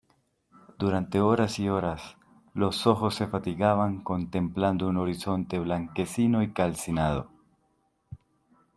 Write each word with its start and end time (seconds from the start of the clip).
durante 0.79 1.21
horas 1.21 1.59
y 1.59 1.69
horas, 1.69 2.17
los 2.55 2.87
ojos 2.87 3.13
se 3.13 3.27
fatigaban 3.27 4.01
contemplando 4.03 4.87
un 4.87 4.97
horizonte 4.97 5.59
blanquecino 5.59 6.41
y 6.41 6.51
calcinado. 6.53 7.29